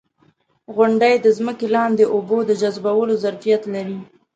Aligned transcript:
•غونډۍ 0.75 1.15
د 1.21 1.27
ځمکې 1.37 1.67
لاندې 1.75 2.03
اوبو 2.13 2.37
د 2.45 2.51
جذبولو 2.61 3.13
ظرفیت 3.23 3.61
لري. 3.73 3.99